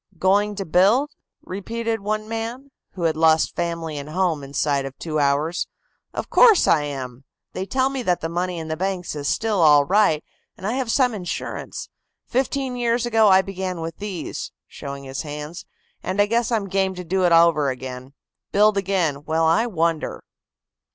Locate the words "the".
8.19-8.27, 8.67-8.75